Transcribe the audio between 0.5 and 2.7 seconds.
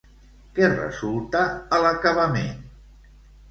Què resulta a l'acabament?